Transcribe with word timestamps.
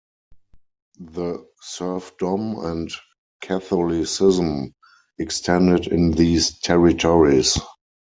The 0.99 1.47
serfdom 1.61 2.57
and 2.65 2.89
Catholicism 3.41 4.73
extended 5.19 5.85
in 5.85 6.09
these 6.13 6.59
territories. 6.59 7.55